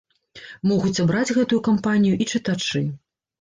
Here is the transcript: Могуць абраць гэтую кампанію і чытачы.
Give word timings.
Могуць 0.69 1.01
абраць 1.03 1.35
гэтую 1.37 1.59
кампанію 1.69 2.15
і 2.21 2.29
чытачы. 2.33 2.83